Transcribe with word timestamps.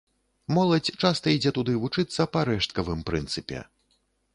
Моладзь 0.55 0.89
часта 1.01 1.25
ідзе 1.35 1.53
туды 1.59 1.77
вучыцца 1.85 2.21
па 2.35 2.49
рэшткавым 2.53 3.09
прынцыпе. 3.13 3.67